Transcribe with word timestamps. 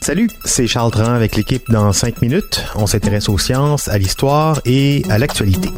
Salut, 0.00 0.30
c'est 0.46 0.66
Charles 0.66 0.90
Dran 0.90 1.12
avec 1.12 1.36
l'équipe 1.36 1.70
dans 1.70 1.92
5 1.92 2.22
minutes. 2.22 2.64
On 2.74 2.86
s'intéresse 2.86 3.28
aux 3.28 3.36
sciences, 3.36 3.86
à 3.88 3.98
l'histoire 3.98 4.62
et 4.64 5.02
à 5.10 5.18
l'actualité. 5.18 5.68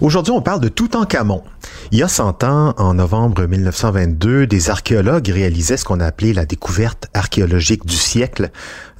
Aujourd'hui, 0.00 0.32
on 0.32 0.40
parle 0.40 0.60
de 0.60 0.68
Toutankhamon. 0.68 1.42
Il 1.90 1.98
y 1.98 2.04
a 2.04 2.08
100 2.08 2.44
ans, 2.44 2.74
en 2.76 2.94
novembre 2.94 3.44
1922, 3.44 4.46
des 4.46 4.70
archéologues 4.70 5.26
réalisaient 5.26 5.78
ce 5.78 5.84
qu'on 5.84 5.98
a 5.98 6.06
appelé 6.06 6.32
la 6.32 6.46
découverte 6.46 7.08
archéologique 7.12 7.84
du 7.86 7.96
siècle 7.96 8.50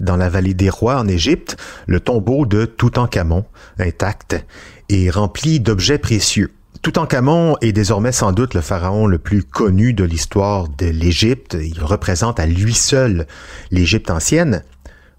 dans 0.01 0.17
la 0.17 0.29
vallée 0.29 0.55
des 0.55 0.69
rois 0.69 0.98
en 0.98 1.07
Égypte, 1.07 1.57
le 1.87 2.01
tombeau 2.01 2.45
de 2.45 2.65
Toutankhamon, 2.65 3.45
intact 3.79 4.45
et 4.89 5.11
rempli 5.11 5.61
d'objets 5.61 5.98
précieux. 5.98 6.58
Toutankhamon 6.83 7.57
est 7.61 7.73
désormais 7.73 8.13
sans 8.13 8.33
doute 8.33 8.55
le 8.55 8.61
pharaon 8.61 9.07
le 9.07 9.19
plus 9.19 9.43
connu 9.43 9.93
de 9.93 10.05
l'histoire 10.05 10.69
de 10.69 10.87
l'Égypte. 10.87 11.57
Il 11.61 11.83
représente 11.83 12.39
à 12.39 12.47
lui 12.47 12.75
seul 12.75 13.27
l'Égypte 13.70 14.11
ancienne. 14.11 14.62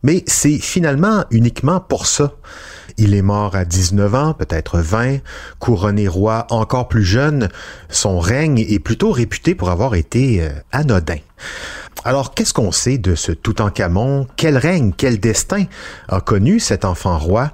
Mais 0.01 0.23
c'est 0.27 0.57
finalement 0.57 1.25
uniquement 1.29 1.81
pour 1.81 2.05
ça. 2.05 2.33
Il 2.97 3.13
est 3.13 3.21
mort 3.21 3.55
à 3.55 3.65
19 3.65 4.15
ans, 4.15 4.33
peut-être 4.33 4.79
20, 4.79 5.19
couronné 5.59 6.07
roi 6.07 6.47
encore 6.49 6.87
plus 6.87 7.03
jeune. 7.03 7.49
Son 7.89 8.19
règne 8.19 8.59
est 8.59 8.79
plutôt 8.79 9.11
réputé 9.11 9.55
pour 9.55 9.69
avoir 9.69 9.95
été 9.95 10.41
euh, 10.41 10.49
anodin. 10.71 11.19
Alors, 12.09 12.33
qu'est-ce 12.33 12.55
qu'on 12.55 12.71
sait 12.71 12.97
de 12.97 13.13
ce 13.13 13.31
Toutankhamon? 13.31 14.25
Quel 14.35 14.57
règne, 14.57 14.93
quel 14.97 15.19
destin 15.19 15.65
a 16.07 16.21
connu 16.21 16.59
cet 16.59 16.83
enfant 16.83 17.19
roi? 17.19 17.51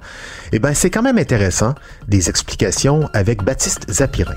Eh 0.50 0.58
bien, 0.58 0.72
c'est 0.72 0.88
quand 0.88 1.02
même 1.02 1.18
intéressant. 1.18 1.74
Des 2.08 2.30
explications 2.30 3.10
avec 3.12 3.44
Baptiste 3.44 3.84
Zapirin. 3.90 4.34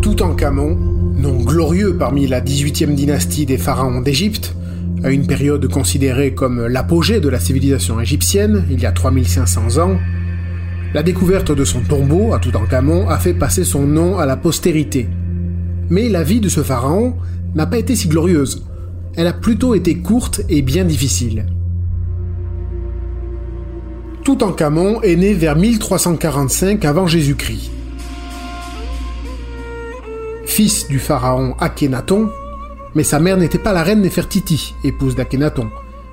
Toutankhamon, 0.00 0.76
nom 1.16 1.42
glorieux 1.42 1.96
parmi 1.96 2.28
la 2.28 2.40
18e 2.40 2.94
dynastie 2.94 3.44
des 3.44 3.58
pharaons 3.58 4.00
d'Égypte, 4.00 4.54
à 5.02 5.10
une 5.10 5.26
période 5.26 5.66
considérée 5.66 6.34
comme 6.34 6.68
l'apogée 6.68 7.18
de 7.18 7.28
la 7.28 7.40
civilisation 7.40 7.98
égyptienne, 7.98 8.64
il 8.70 8.78
y 8.78 8.86
a 8.86 8.92
3500 8.92 9.78
ans, 9.78 9.98
la 10.94 11.02
découverte 11.02 11.50
de 11.50 11.64
son 11.64 11.80
tombeau 11.80 12.32
à 12.32 12.38
Toutankhamon 12.38 13.08
a 13.08 13.18
fait 13.18 13.34
passer 13.34 13.64
son 13.64 13.82
nom 13.82 14.18
à 14.18 14.26
la 14.26 14.36
postérité. 14.36 15.08
Mais 15.90 16.08
la 16.08 16.22
vie 16.22 16.40
de 16.40 16.48
ce 16.48 16.62
pharaon 16.62 17.14
n'a 17.54 17.66
pas 17.66 17.78
été 17.78 17.96
si 17.96 18.08
glorieuse. 18.08 18.64
Elle 19.14 19.26
a 19.26 19.32
plutôt 19.32 19.74
été 19.74 19.98
courte 19.98 20.40
et 20.48 20.62
bien 20.62 20.84
difficile. 20.84 21.46
Toutankhamon 24.24 25.02
est 25.02 25.16
né 25.16 25.34
vers 25.34 25.56
1345 25.56 26.84
avant 26.84 27.06
Jésus-Christ. 27.06 27.70
Fils 30.46 30.86
du 30.86 30.98
pharaon 30.98 31.54
Akhenaton, 31.58 32.30
mais 32.94 33.02
sa 33.02 33.18
mère 33.18 33.36
n'était 33.36 33.58
pas 33.58 33.72
la 33.72 33.82
reine 33.82 34.02
Nefertiti, 34.02 34.74
épouse 34.84 35.16
d'Akhenaton. 35.16 35.70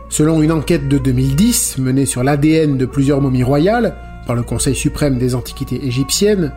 Selon 0.10 0.42
une 0.42 0.52
enquête 0.52 0.88
de 0.88 0.98
2010 0.98 1.78
menée 1.78 2.08
sur 2.08 2.24
l'ADN 2.24 2.78
de 2.78 2.86
plusieurs 2.86 3.22
momies 3.22 3.44
royales 3.44 3.96
par 4.26 4.36
le 4.36 4.44
Conseil 4.44 4.76
suprême 4.76 5.20
des 5.20 5.36
antiquités 5.36 5.86
égyptiennes, 5.86 6.52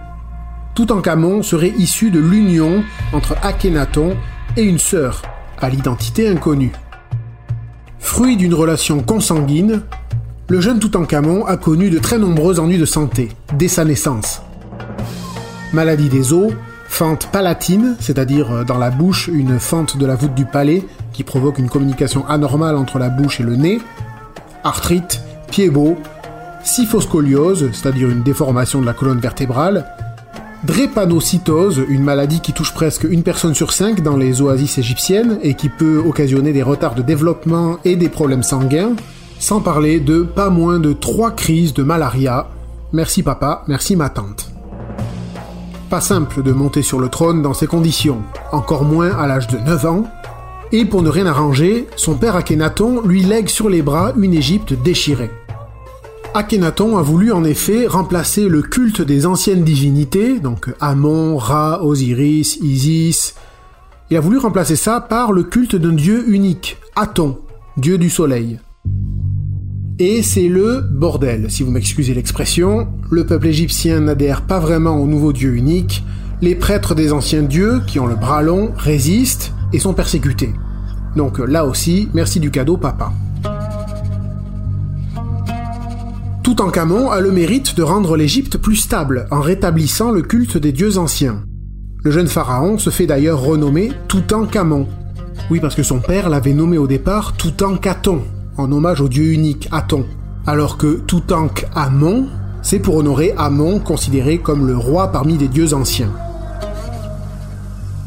Toutankhamon 0.74 1.42
serait 1.42 1.72
issu 1.76 2.10
de 2.10 2.18
l'union 2.18 2.82
entre 3.12 3.36
Akhenaton 3.42 4.16
et 4.56 4.62
une 4.62 4.78
sœur, 4.78 5.22
à 5.60 5.68
l'identité 5.68 6.28
inconnue. 6.28 6.72
Fruit 7.98 8.36
d'une 8.36 8.54
relation 8.54 9.02
consanguine, 9.02 9.82
le 10.48 10.60
jeune 10.60 10.78
Toutankhamon 10.78 11.44
a 11.44 11.56
connu 11.56 11.90
de 11.90 11.98
très 11.98 12.18
nombreux 12.18 12.58
ennuis 12.58 12.78
de 12.78 12.86
santé 12.86 13.30
dès 13.54 13.68
sa 13.68 13.84
naissance. 13.84 14.42
Maladie 15.74 16.08
des 16.08 16.32
os, 16.32 16.52
fente 16.88 17.26
palatine, 17.28 17.96
c'est-à-dire 18.00 18.50
euh, 18.50 18.64
dans 18.64 18.78
la 18.78 18.90
bouche 18.90 19.28
une 19.28 19.58
fente 19.58 19.96
de 19.96 20.04
la 20.04 20.14
voûte 20.14 20.34
du 20.34 20.44
palais 20.44 20.84
qui 21.12 21.24
provoque 21.24 21.58
une 21.58 21.70
communication 21.70 22.26
anormale 22.28 22.76
entre 22.76 22.98
la 22.98 23.08
bouche 23.08 23.40
et 23.40 23.42
le 23.42 23.56
nez, 23.56 23.80
arthrite, 24.64 25.22
pied 25.50 25.70
beau, 25.70 25.96
syphoscoliose, 26.64 27.70
c'est-à-dire 27.72 28.10
une 28.10 28.22
déformation 28.22 28.80
de 28.80 28.86
la 28.86 28.92
colonne 28.92 29.20
vertébrale, 29.20 29.86
drépanocytose, 30.64 31.82
une 31.88 32.04
maladie 32.04 32.40
qui 32.40 32.52
touche 32.52 32.72
presque 32.72 33.04
une 33.04 33.22
personne 33.22 33.54
sur 33.54 33.72
cinq 33.72 34.00
dans 34.00 34.16
les 34.16 34.40
oasis 34.40 34.78
égyptiennes 34.78 35.38
et 35.42 35.54
qui 35.54 35.68
peut 35.68 35.98
occasionner 36.06 36.52
des 36.52 36.62
retards 36.62 36.94
de 36.94 37.02
développement 37.02 37.78
et 37.84 37.96
des 37.96 38.08
problèmes 38.08 38.42
sanguins, 38.42 38.94
sans 39.38 39.60
parler 39.60 39.98
de 39.98 40.22
pas 40.22 40.50
moins 40.50 40.78
de 40.78 40.92
trois 40.92 41.32
crises 41.32 41.74
de 41.74 41.82
malaria. 41.82 42.48
Merci 42.92 43.22
papa, 43.22 43.64
merci 43.66 43.96
ma 43.96 44.08
tante. 44.08 44.50
Pas 45.90 46.00
simple 46.00 46.42
de 46.42 46.52
monter 46.52 46.82
sur 46.82 47.00
le 47.00 47.08
trône 47.08 47.42
dans 47.42 47.54
ces 47.54 47.66
conditions, 47.66 48.22
encore 48.52 48.84
moins 48.84 49.10
à 49.18 49.26
l'âge 49.26 49.48
de 49.48 49.58
9 49.58 49.86
ans. 49.86 50.04
Et 50.70 50.86
pour 50.86 51.02
ne 51.02 51.10
rien 51.10 51.26
arranger, 51.26 51.86
son 51.96 52.14
père 52.14 52.36
Akhenaton 52.36 53.02
lui 53.04 53.22
lègue 53.22 53.48
sur 53.48 53.68
les 53.68 53.82
bras 53.82 54.12
une 54.16 54.32
Égypte 54.32 54.72
déchirée. 54.72 55.30
Akhenaton 56.34 56.96
a 56.96 57.02
voulu 57.02 57.30
en 57.30 57.44
effet 57.44 57.86
remplacer 57.86 58.48
le 58.48 58.62
culte 58.62 59.02
des 59.02 59.26
anciennes 59.26 59.64
divinités, 59.64 60.40
donc 60.40 60.72
Amon, 60.80 61.36
Ra, 61.36 61.84
Osiris, 61.84 62.56
Isis. 62.62 63.34
Il 64.10 64.16
a 64.16 64.20
voulu 64.20 64.38
remplacer 64.38 64.76
ça 64.76 65.02
par 65.02 65.32
le 65.32 65.42
culte 65.42 65.76
d'un 65.76 65.92
dieu 65.92 66.24
unique, 66.26 66.78
Aton, 66.96 67.38
dieu 67.76 67.98
du 67.98 68.08
soleil. 68.08 68.58
Et 69.98 70.22
c'est 70.22 70.48
le 70.48 70.80
bordel, 70.80 71.50
si 71.50 71.62
vous 71.62 71.70
m'excusez 71.70 72.14
l'expression. 72.14 72.88
Le 73.10 73.26
peuple 73.26 73.48
égyptien 73.48 74.00
n'adhère 74.00 74.46
pas 74.46 74.58
vraiment 74.58 74.96
au 74.96 75.06
nouveau 75.06 75.34
dieu 75.34 75.54
unique. 75.54 76.02
Les 76.40 76.54
prêtres 76.54 76.94
des 76.94 77.12
anciens 77.12 77.42
dieux, 77.42 77.82
qui 77.86 78.00
ont 78.00 78.06
le 78.06 78.16
bras 78.16 78.40
long, 78.40 78.72
résistent 78.74 79.52
et 79.74 79.78
sont 79.78 79.92
persécutés. 79.92 80.54
Donc 81.14 81.38
là 81.38 81.66
aussi, 81.66 82.08
merci 82.14 82.40
du 82.40 82.50
cadeau, 82.50 82.78
papa. 82.78 83.12
Toutankhamon 86.62 87.10
a 87.10 87.20
le 87.20 87.32
mérite 87.32 87.74
de 87.76 87.82
rendre 87.82 88.16
l'Égypte 88.16 88.56
plus 88.56 88.76
stable 88.76 89.26
en 89.32 89.40
rétablissant 89.40 90.12
le 90.12 90.22
culte 90.22 90.56
des 90.56 90.70
dieux 90.70 90.96
anciens. 90.96 91.42
Le 92.04 92.12
jeune 92.12 92.28
pharaon 92.28 92.78
se 92.78 92.88
fait 92.88 93.06
d'ailleurs 93.06 93.40
renommer 93.40 93.90
Toutankhamon. 94.06 94.86
Oui, 95.50 95.58
parce 95.58 95.74
que 95.74 95.82
son 95.82 95.98
père 95.98 96.28
l'avait 96.28 96.52
nommé 96.52 96.78
au 96.78 96.86
départ 96.86 97.32
Toutankhaton, 97.32 98.20
en 98.56 98.70
hommage 98.70 99.00
au 99.00 99.08
dieu 99.08 99.32
unique 99.32 99.68
Aton, 99.72 100.06
alors 100.46 100.78
que 100.78 101.00
Toutankhamon, 101.00 102.28
c'est 102.62 102.78
pour 102.78 102.94
honorer 102.94 103.34
Amon 103.36 103.80
considéré 103.80 104.38
comme 104.38 104.68
le 104.68 104.76
roi 104.76 105.08
parmi 105.08 105.36
les 105.36 105.48
dieux 105.48 105.74
anciens. 105.74 106.12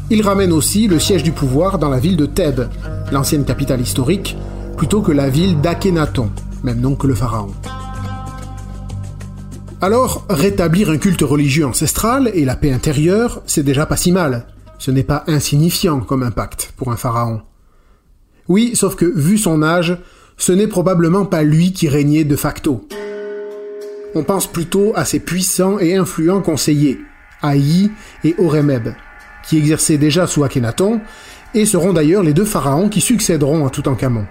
Il 0.08 0.22
ramène 0.22 0.52
aussi 0.52 0.88
le 0.88 0.98
siège 0.98 1.22
du 1.22 1.32
pouvoir 1.32 1.78
dans 1.78 1.90
la 1.90 1.98
ville 1.98 2.16
de 2.16 2.24
Thèbes, 2.24 2.70
l'ancienne 3.12 3.44
capitale 3.44 3.82
historique, 3.82 4.34
plutôt 4.78 5.02
que 5.02 5.12
la 5.12 5.28
ville 5.28 5.60
d'Akhenaton, 5.60 6.30
même 6.64 6.80
nom 6.80 6.94
que 6.94 7.06
le 7.06 7.14
pharaon. 7.14 7.50
Alors, 9.82 10.24
rétablir 10.30 10.88
un 10.88 10.96
culte 10.96 11.20
religieux 11.20 11.66
ancestral 11.66 12.30
et 12.32 12.46
la 12.46 12.56
paix 12.56 12.72
intérieure, 12.72 13.42
c'est 13.46 13.62
déjà 13.62 13.84
pas 13.84 13.98
si 13.98 14.10
mal. 14.10 14.46
Ce 14.78 14.90
n'est 14.90 15.02
pas 15.02 15.24
insignifiant 15.26 16.00
comme 16.00 16.22
impact 16.22 16.72
pour 16.78 16.90
un 16.90 16.96
pharaon. 16.96 17.42
Oui, 18.48 18.74
sauf 18.74 18.94
que, 18.96 19.04
vu 19.04 19.36
son 19.36 19.62
âge, 19.62 19.98
ce 20.38 20.52
n'est 20.52 20.66
probablement 20.66 21.26
pas 21.26 21.42
lui 21.42 21.74
qui 21.74 21.88
régnait 21.88 22.24
de 22.24 22.36
facto. 22.36 22.88
On 24.14 24.22
pense 24.22 24.46
plutôt 24.46 24.92
à 24.96 25.04
ses 25.04 25.20
puissants 25.20 25.78
et 25.78 25.94
influents 25.94 26.40
conseillers, 26.40 26.98
Haï 27.42 27.90
et 28.24 28.34
Oremeb, 28.38 28.88
qui 29.46 29.58
exerçaient 29.58 29.98
déjà 29.98 30.26
sous 30.26 30.42
Akhenaton, 30.42 31.02
et 31.52 31.66
seront 31.66 31.92
d'ailleurs 31.92 32.22
les 32.22 32.32
deux 32.32 32.46
pharaons 32.46 32.88
qui 32.88 33.02
succéderont 33.02 33.66
à 33.66 33.70
Toutankhamon. 33.70 34.26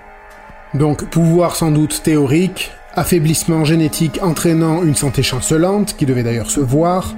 Donc 0.74 1.08
pouvoir 1.12 1.56
sans 1.56 1.70
doute 1.70 2.02
théorique, 2.04 2.72
affaiblissement 2.96 3.66
génétique 3.66 4.20
entraînant 4.22 4.84
une 4.84 4.96
santé 4.96 5.24
chancelante, 5.24 5.96
qui 5.98 6.06
devait 6.06 6.24
d'ailleurs 6.24 6.50
se 6.50 6.60
voir, 6.60 7.16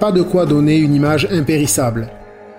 pas 0.00 0.12
de 0.12 0.22
quoi 0.22 0.46
donner 0.46 0.78
une 0.78 0.94
image 0.94 1.28
impérissable. 1.30 2.08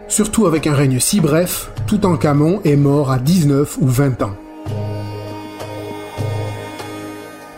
Surtout 0.07 0.45
avec 0.45 0.67
un 0.67 0.73
règne 0.73 0.99
si 0.99 1.19
bref, 1.21 1.71
Toutankhamon 1.87 2.61
est 2.63 2.75
mort 2.75 3.11
à 3.11 3.19
19 3.19 3.77
ou 3.81 3.87
20 3.87 4.21
ans. 4.21 4.35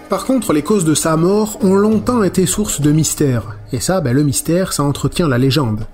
Par 0.09 0.25
contre, 0.25 0.53
les 0.53 0.61
causes 0.61 0.85
de 0.85 0.93
sa 0.93 1.17
mort 1.17 1.57
ont 1.61 1.75
longtemps 1.75 2.23
été 2.23 2.45
source 2.45 2.79
de 2.79 2.91
mystère. 2.91 3.57
Et 3.73 3.79
ça, 3.79 4.01
ben, 4.01 4.13
le 4.13 4.23
mystère, 4.23 4.71
ça 4.71 4.83
entretient 4.83 5.27
la 5.27 5.37
légende. 5.37 5.85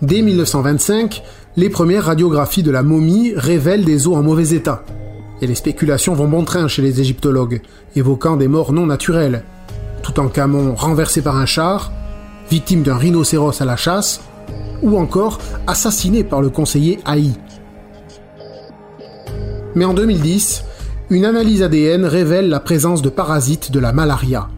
Dès 0.00 0.22
1925, 0.22 1.22
les 1.56 1.68
premières 1.68 2.04
radiographies 2.04 2.62
de 2.62 2.70
la 2.70 2.82
momie 2.82 3.34
révèlent 3.36 3.84
des 3.84 4.06
os 4.06 4.16
en 4.16 4.22
mauvais 4.22 4.50
état. 4.50 4.84
Et 5.42 5.46
les 5.48 5.56
spéculations 5.56 6.14
vont 6.14 6.28
bon 6.28 6.44
train 6.44 6.68
chez 6.68 6.82
les 6.82 7.00
égyptologues, 7.00 7.62
évoquant 7.96 8.36
des 8.36 8.46
morts 8.46 8.72
non 8.72 8.86
naturelles. 8.86 9.42
Tout 10.02 10.20
en 10.20 10.28
Camon 10.28 10.76
renversé 10.76 11.20
par 11.20 11.36
un 11.36 11.46
char, 11.46 11.92
victime 12.48 12.84
d'un 12.84 12.96
rhinocéros 12.96 13.60
à 13.60 13.64
la 13.64 13.76
chasse, 13.76 14.20
ou 14.82 14.96
encore 14.96 15.38
assassiné 15.66 16.22
par 16.22 16.42
le 16.42 16.48
conseiller 16.48 17.00
Haï. 17.04 17.32
Mais 19.74 19.84
en 19.84 19.94
2010, 19.94 20.64
une 21.10 21.24
analyse 21.24 21.64
ADN 21.64 22.04
révèle 22.04 22.48
la 22.48 22.60
présence 22.60 23.02
de 23.02 23.08
parasites 23.08 23.72
de 23.72 23.80
la 23.80 23.92
malaria. 23.92 24.48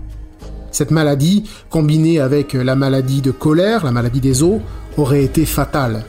Cette 0.70 0.90
maladie, 0.90 1.48
combinée 1.70 2.20
avec 2.20 2.52
la 2.52 2.76
maladie 2.76 3.22
de 3.22 3.30
colère, 3.30 3.84
la 3.84 3.90
maladie 3.90 4.20
des 4.20 4.42
os, 4.42 4.60
aurait 4.98 5.24
été 5.24 5.46
fatale. 5.46 6.04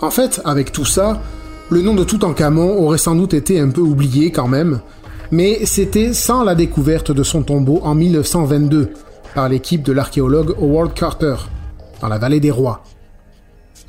En 0.00 0.10
fait, 0.10 0.40
avec 0.44 0.72
tout 0.72 0.84
ça, 0.84 1.20
le 1.70 1.82
nom 1.82 1.94
de 1.94 2.04
Toutankhamon 2.04 2.82
aurait 2.82 2.98
sans 2.98 3.14
doute 3.14 3.34
été 3.34 3.60
un 3.60 3.68
peu 3.68 3.82
oublié 3.82 4.30
quand 4.30 4.48
même, 4.48 4.80
mais 5.30 5.66
c'était 5.66 6.14
sans 6.14 6.42
la 6.42 6.54
découverte 6.54 7.12
de 7.12 7.22
son 7.22 7.42
tombeau 7.42 7.80
en 7.82 7.94
1922 7.94 8.90
par 9.34 9.48
l'équipe 9.48 9.82
de 9.82 9.92
l'archéologue 9.92 10.54
Howard 10.58 10.94
Carter, 10.94 11.36
dans 12.00 12.08
la 12.08 12.18
vallée 12.18 12.40
des 12.40 12.50
rois. 12.50 12.84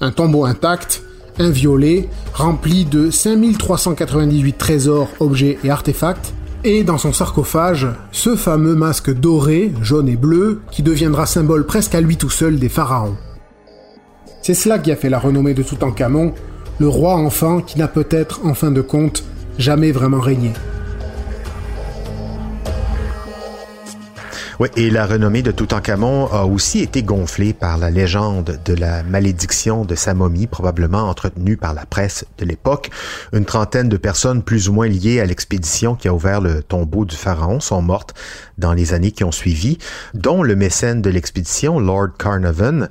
Un 0.02 0.12
tombeau 0.12 0.46
intact, 0.46 1.04
inviolé, 1.38 2.10
rempli 2.34 2.84
de 2.84 3.10
5398 3.10 4.58
trésors, 4.58 5.10
objets 5.22 5.58
et 5.64 5.70
artefacts, 5.70 6.34
et 6.66 6.84
dans 6.84 6.98
son 6.98 7.14
sarcophage, 7.14 7.88
ce 8.12 8.36
fameux 8.36 8.76
masque 8.76 9.14
doré, 9.14 9.72
jaune 9.82 10.10
et 10.10 10.18
bleu, 10.18 10.62
qui 10.72 10.84
deviendra 10.84 11.26
symbole 11.26 11.66
presque 11.66 11.96
à 11.96 12.02
lui 12.02 12.18
tout 12.18 12.30
seul 12.30 12.60
des 12.60 12.68
pharaons. 12.68 13.16
C'est 14.42 14.54
cela 14.54 14.80
qui 14.80 14.92
a 14.92 14.98
fait 14.98 15.10
la 15.10 15.20
renommée 15.20 15.54
de 15.54 15.64
Toutankhamon, 15.64 16.34
le 16.80 16.88
roi 16.88 17.16
enfant 17.16 17.62
qui 17.62 17.78
n'a 17.78 17.88
peut-être, 17.88 18.46
en 18.46 18.54
fin 18.54 18.72
de 18.72 18.82
compte, 18.82 19.24
jamais 19.58 19.92
vraiment 19.92 20.22
régné. 20.22 20.54
Oui, 24.60 24.68
et 24.76 24.90
la 24.90 25.06
renommée 25.06 25.42
de 25.42 25.52
Toutankhamon 25.52 26.28
a 26.34 26.44
aussi 26.44 26.80
été 26.80 27.02
gonflée 27.02 27.54
par 27.54 27.78
la 27.78 27.90
légende 27.90 28.60
de 28.66 28.74
la 28.74 29.04
malédiction 29.04 29.86
de 29.86 29.96
sa 29.96 30.14
momie, 30.14 30.48
probablement 30.48 31.04
entretenue 31.04 31.56
par 31.56 31.74
la 31.74 31.86
presse 31.86 32.26
de 32.40 32.44
l'époque. 32.44 32.90
Une 33.32 33.46
trentaine 33.46 33.88
de 33.88 33.96
personnes 33.96 34.44
plus 34.44 34.68
ou 34.68 34.74
moins 34.74 34.90
liées 34.90 35.22
à 35.22 35.26
l'expédition 35.26 35.96
qui 35.96 36.10
a 36.10 36.14
ouvert 36.14 36.42
le 36.42 36.62
tombeau 36.62 37.06
du 37.06 37.16
pharaon 37.16 37.62
sont 37.62 37.82
mortes 37.82 38.14
dans 38.58 38.74
les 38.74 38.94
années 38.94 39.12
qui 39.12 39.24
ont 39.24 39.32
suivi, 39.32 39.78
dont 40.14 40.44
le 40.44 40.58
mécène 40.58 41.02
de 41.02 41.10
l'expédition, 41.10 41.80
Lord 41.80 42.10
Carnarvon. 42.20 42.90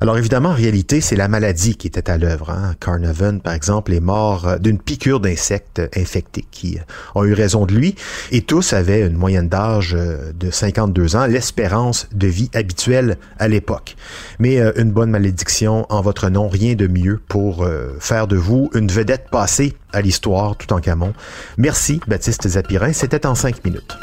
Alors 0.00 0.16
évidemment, 0.16 0.50
en 0.50 0.54
réalité, 0.54 1.00
c'est 1.00 1.16
la 1.16 1.26
maladie 1.26 1.74
qui 1.74 1.88
était 1.88 2.08
à 2.08 2.18
l'œuvre. 2.18 2.50
Hein. 2.50 2.76
Carnarvon, 2.78 3.40
par 3.40 3.54
exemple, 3.54 3.92
est 3.92 3.98
mort 3.98 4.60
d'une 4.60 4.78
piqûre 4.78 5.18
d'insectes 5.18 5.82
infectés 5.96 6.46
qui 6.52 6.78
ont 7.16 7.24
eu 7.24 7.32
raison 7.32 7.66
de 7.66 7.74
lui, 7.74 7.96
et 8.30 8.42
tous 8.42 8.74
avaient 8.74 9.04
une 9.04 9.16
moyenne 9.16 9.48
d'âge 9.48 9.90
de 9.90 10.50
52 10.52 10.99
ans, 11.16 11.26
l'espérance 11.26 12.08
de 12.12 12.26
vie 12.26 12.50
habituelle 12.54 13.18
à 13.38 13.48
l'époque. 13.48 13.96
Mais 14.38 14.60
euh, 14.60 14.72
une 14.76 14.90
bonne 14.90 15.10
malédiction 15.10 15.86
en 15.88 16.00
votre 16.00 16.28
nom, 16.28 16.48
rien 16.48 16.74
de 16.74 16.86
mieux 16.86 17.20
pour 17.28 17.64
euh, 17.64 17.96
faire 18.00 18.26
de 18.26 18.36
vous 18.36 18.70
une 18.74 18.88
vedette 18.88 19.28
passée 19.30 19.74
à 19.92 20.00
l'histoire 20.00 20.56
tout 20.56 20.72
en 20.72 20.80
camon. 20.80 21.12
Merci 21.56 22.00
Baptiste 22.06 22.48
Zapirin, 22.48 22.92
c'était 22.92 23.26
en 23.26 23.34
cinq 23.34 23.64
minutes. 23.64 23.96